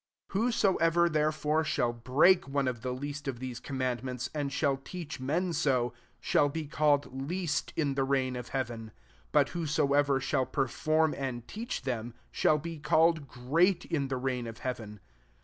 19 0.33 0.45
Whosoever 0.47 1.07
therefore 1.09 1.63
shall 1.63 1.93
break 1.93 2.47
one 2.47 2.67
of 2.67 2.81
the 2.81 2.91
least 2.91 3.27
of 3.27 3.37
these 3.37 3.59
commandments, 3.59 4.31
and 4.33 4.51
shall 4.51 4.77
teach 4.77 5.19
men 5.19 5.53
so, 5.53 5.93
shall 6.19 6.49
be 6.49 6.65
called 6.65 7.21
least 7.27 7.71
in 7.75 7.93
the 7.93 8.01
reig^ 8.03 8.35
of 8.35 8.49
hea 8.49 8.63
ven; 8.63 8.91
but 9.31 9.49
whosoever 9.49 10.19
shall 10.19 10.47
per 10.47 10.65
form 10.67 11.13
and 11.15 11.47
teach 11.47 11.83
tkemy 11.83 12.13
shall 12.31 12.57
be 12.57 12.79
called 12.79 13.27
great 13.27 13.85
in 13.85 14.07
the 14.07 14.17
reign 14.17 14.47
of 14.47 14.61
hea 14.61 14.73
ven. 14.73 14.99